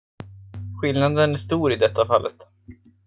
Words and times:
Skillnaden 0.81 1.33
är 1.33 1.37
stor 1.37 1.71
i 1.71 1.75
detta 1.75 2.05
fallet. 2.07 2.47